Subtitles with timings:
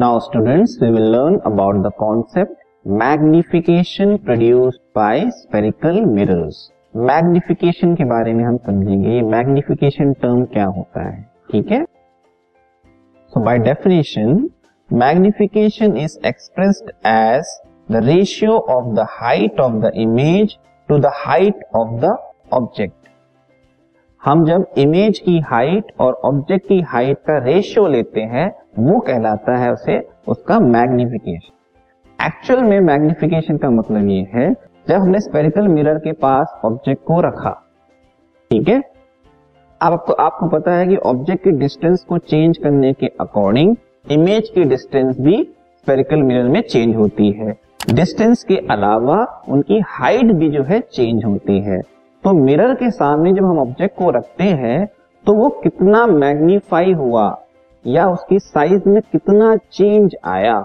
[0.00, 2.52] Now students we will learn about the concept
[3.00, 6.60] magnification produced by spherical mirrors
[6.96, 11.82] magnification के बारे में हम समझेंगे ये मैग्निफिकेशन टर्म क्या होता है, ठीक है?
[13.32, 14.48] So by definition
[14.90, 17.60] magnification is expressed as
[17.92, 20.56] the ratio of the height of the image
[20.88, 22.16] to the height of the
[22.52, 22.99] object
[24.24, 29.56] हम जब इमेज की हाइट और ऑब्जेक्ट की हाइट का रेशियो लेते हैं, वो कहलाता
[29.56, 34.52] है उसे, उसका मैग्निफिकेशन एक्चुअल में मैग्निफिकेशन का मतलब ये है,
[34.88, 37.50] जब हमने स्पेरिकल मिरर के पास ऑब्जेक्ट को रखा,
[38.50, 38.82] ठीक है?
[39.82, 43.76] अब आपको आपको पता है कि ऑब्जेक्ट की डिस्टेंस को चेंज करने के अकॉर्डिंग
[44.10, 45.42] इमेज की डिस्टेंस भी
[45.78, 47.56] स्पेरिकल मिरर में चेंज होती है.
[47.94, 51.80] डिस्टेंस के अलावा, उनकी हाइट भी जो है चेंज होती है.
[52.24, 54.86] तो मिरर के सामने जब हम ऑब्जेक्ट को रखते हैं
[55.26, 57.24] तो वो कितना मैग्नीफाई हुआ
[57.84, 60.64] या उसकी साइज़ में कितना चेंज आया,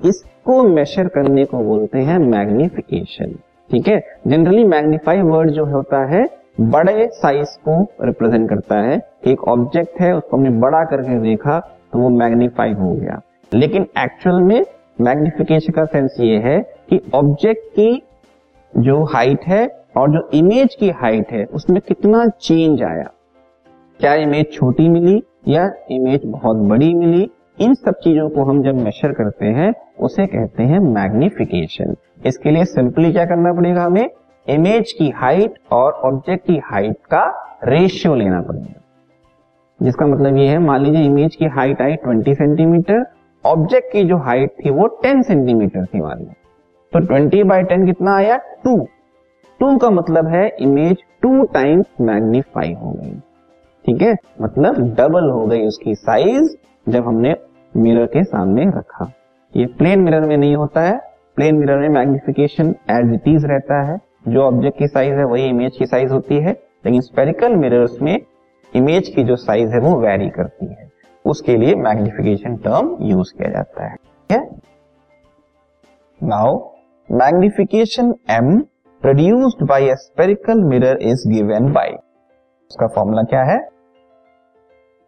[0.00, 3.34] इसको मेजर करने को बोलते हैं मैग्निफिकेशन
[3.70, 4.00] ठीक है?
[4.26, 6.24] जनरली मैग्नीफाई वर्ड जो होता है,
[6.60, 11.58] बड़े साइज़ को रिप्रेजेंट करता है। एक ऑब्जेक्ट है, उसको हमने बड़ा करके देखा
[11.92, 13.20] तो वो मैग्नीफाई हो गया।
[13.52, 14.64] लेकिन एक्चुअल में
[15.00, 16.58] मैग्निफिकेशन का सेंस ये है
[16.90, 18.02] कि ऑब्जेक्ट की
[18.74, 19.66] जो हाइट है
[20.00, 23.10] और जो इमेज की हाइट है, उसमें कितना चेंज आया?
[24.00, 27.30] क्या इमेज छोटी मिली या इमेज बहुत बड़ी मिली?
[27.60, 32.64] इन सब चीज़ों को हम जब मेजर करते हैं, उसे कहते हैं मैग्निफिकेशन इसके लिए
[32.64, 34.10] सिंपली क्या करना पड़ेगा हमें?
[34.48, 38.80] इमेज की हाइट और ऑब्जेक्ट की हाइट का रेशियो लेना पड़ेगा।
[39.82, 43.06] जिसका मतलब ये है, मान लीजिए इमेज की हाइट आई 20 सेंटीमीटर
[43.46, 46.34] ऑब्जेक्ट की जो हाइट थी वो 10 सेंटीमीटर थी मान लीजिए।
[46.92, 48.40] तो 20 बाई 10 कितना आया?
[48.66, 48.86] 2
[49.60, 53.20] टू का मतलब है इमेज टू टाइम्स मैग्नीफाई हो गई।
[53.86, 54.14] ठीक है?
[54.40, 56.56] मतलब डबल हो गई उसकी साइज़
[56.88, 57.36] जब हमने
[57.76, 59.12] मिरर के सामने रखा।
[59.56, 61.00] ये प्लेन मिरर में नहीं होता है।
[61.36, 65.44] प्लेन मिरर में मैग्निफिकेशन एज इट इज़ रहता है। जो ऑब्जेक्ट की साइज़ है, वही
[65.44, 66.52] इमेज की साइज़ होती है।
[66.86, 68.20] लेकिन स्पेरिकल मिरर्स में
[68.76, 70.90] इमेज की जो साइज़ है, वो वेरी करती है।
[71.26, 74.48] उसके लिए मैग्निफिकेशन टर्म यूज़ किया जाता है। ठीक है?
[76.22, 76.70] Now
[77.12, 78.64] magnification M
[79.02, 81.90] produced by a spherical mirror is given by
[82.70, 83.58] उसका फॉर्मूला क्या है?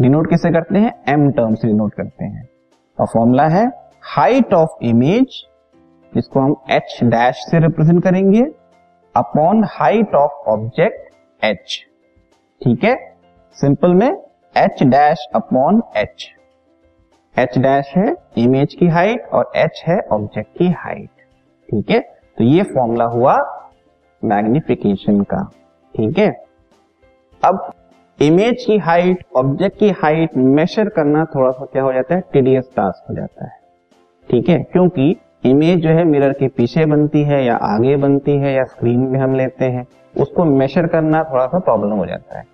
[0.00, 0.92] डिनोट किसे करते हैं?
[1.08, 2.48] एम टर्म से डिनोट करते हैं।
[2.98, 3.64] और फॉर्मूला है
[4.02, 5.40] हाइट ऑफ़ इमेज
[6.12, 8.42] जिसको हम एच डैश से रिप्रेजेंट करेंगे
[9.14, 11.84] upon height of object H
[12.62, 12.96] ठीक है?
[13.56, 14.10] सिंपल में
[14.56, 16.28] H dash upon H
[17.38, 21.10] H dash है इमेज की हाइट और एच है ऑब्जेक्ट की हाइट
[21.68, 22.00] ठीक है?
[22.38, 23.57] तो ये फॉर्मूला हुआ
[24.24, 25.50] मैग्निफिकेशन का।
[25.96, 26.44] ठीक है?
[27.44, 27.72] अब
[28.22, 32.22] इमेज की हाइट ऑब्जेक्ट की हाइट मेजर करना थोड़ा सा क्या हो जाता है?
[32.32, 33.52] टीडीएस टास्क हो जाता है।
[34.30, 34.58] ठीक है?
[34.58, 39.00] क्योंकि इमेज जो है मिरर के पीछे बनती है या आगे बनती है या स्क्रीन
[39.00, 39.86] में हम लेते हैं,
[40.20, 42.44] उसको मेजर करना थोड़ा सा प्रॉब्लम हो जाता है।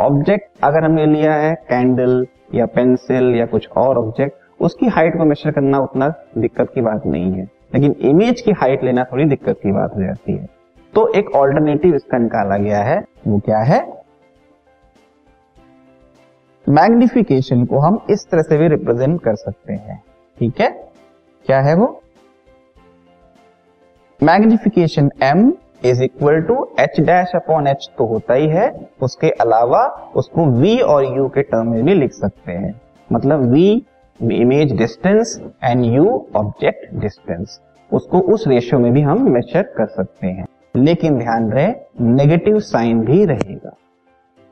[0.00, 5.24] ऑब्जेक्ट अगर हमने लिया है कैंडल या पेंसिल या कुछ और ऑब्जेक्ट उसकी हाइट को
[5.24, 7.44] मेजर करना उतना दिक्कत की बात नहीं है।
[7.74, 10.61] लेकिन इमेज की हाइट लेना थोड़ी दिक्कत की बात हो जाती है।
[10.94, 12.98] तो एक ऑल्टरनेटिव इसका निकाला गया है।
[13.28, 13.80] वो क्या है?
[16.66, 20.02] मैग्निफिकेशन को हम इस तरह से भी रिप्रेजेंट कर सकते हैं।
[20.38, 20.68] ठीक है?
[21.46, 21.86] क्या है वो?
[24.22, 25.52] Magnification M
[25.84, 28.70] is equal to H dash upon H तो होता ही है।
[29.02, 29.86] उसके अलावा
[30.16, 32.80] उसको v और u के टर्म में भी लिख सकते हैं।
[33.12, 33.56] मतलब v
[34.32, 37.60] image distance and u object distance
[37.90, 40.46] उसको उस रेशियो में भी हम मेजर कर सकते हैं।
[40.76, 43.76] लेकिन ध्यान रहे नेगेटिव साइन भी रहेगा।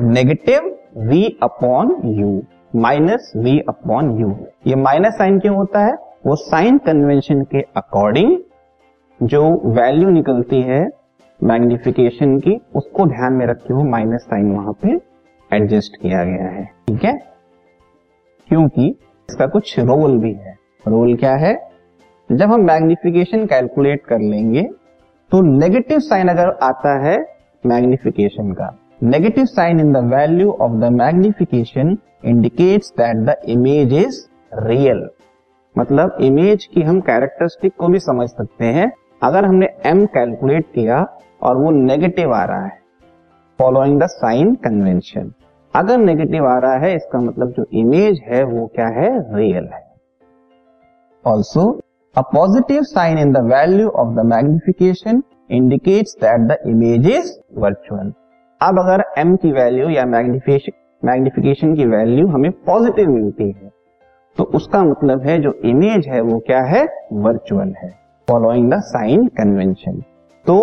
[0.00, 2.42] Negative v upon U
[2.76, 5.92] minus v upon U ये माइनस साइन क्यों होता है?
[6.26, 8.38] वो साइन कन्वेंशन के अकॉर्डिंग
[9.22, 10.88] जो वैल्यू निकलती है
[11.42, 15.00] मैग्निफिकेशन की, उसको ध्यान में रखते हुए माइनस साइन वहाँ पे
[15.56, 17.12] एडजस्ट किया गया है। ठीक है?
[18.48, 18.88] क्योंकि
[19.30, 20.56] इसका कुछ रोल भी है।
[20.88, 21.70] रोल क्या है?
[22.32, 24.70] जब हम मैग्निफिकेशन कैलकुलेट कर लेंगे
[25.32, 27.16] तो नेगेटिव साइन अगर आता है
[27.66, 28.68] मैग्निफिकेशन का
[29.02, 34.20] negative sign in the value of the magnification indicates that the image is
[34.52, 35.08] real
[35.78, 38.90] मतलब इमेज की हम कैरेक्टरिस्टिक को भी समझ सकते हैं।
[39.22, 41.04] अगर हमने एम कैलकुलेट किया
[41.42, 42.78] और वो नेगेटिव आ रहा है
[43.58, 45.32] फॉलोइंग द साइन कन्वेंशन
[45.74, 49.10] अगर नेगेटिव आ रहा है, इसका मतलब जो इमेज है वो क्या है?
[49.36, 49.84] रियल है।
[51.24, 51.70] Also
[52.16, 57.26] A positive sign in the value of the magnification indicates that the image is
[57.64, 58.12] virtual.
[58.60, 60.72] अब अगर m की वैल्यू या मैग्निफिकेशन
[61.02, 63.70] मैग्निफिकेशन की वैल्यू हमें पॉजिटिव मिलती है
[64.38, 66.86] तो उसका मतलब है जो इमेज है वो क्या है?
[67.12, 67.90] वर्चुअल है।
[68.28, 70.02] फॉलोइंग द साइन कन्वेंशन
[70.46, 70.58] तो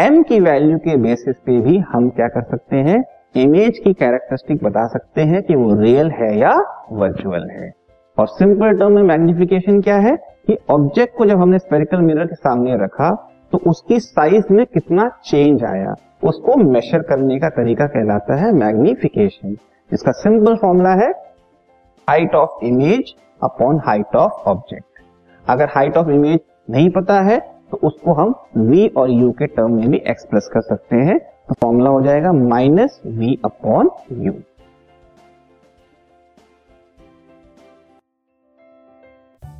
[0.00, 3.02] एम की वैल्यू के बेसिस पे भी हम क्या कर सकते हैं?
[3.36, 6.58] इमेज की कैरेक्टरिस्टिक बता सकते हैं कि वो रियल है या
[6.92, 7.72] वर्चुअल है।
[8.16, 10.16] और सिंपल टर्म में मैग्निफिकेशन क्या है?
[10.48, 13.10] कि ऑब्जेक्ट को जब हमने स्पेरिकल मिरर के सामने रखा
[13.52, 15.94] तो उसकी साइज़ में कितना चेंज आया।
[16.24, 19.56] उसको मेजर करने का तरीका कहलाता है मैग्निफिकेशन
[19.90, 21.10] इसका सिंपल फॉर्मूला है
[22.08, 25.02] height of image upon height of object
[25.44, 27.38] अगर हाइट ऑफ़ इमेज नहीं पता है
[27.70, 28.34] तो उसको हम
[28.70, 32.32] v और u के टर्म में भी एक्सप्रेस कर सकते हैं। तो फॉर्मूला हो जाएगा
[32.32, 34.32] minus V upon U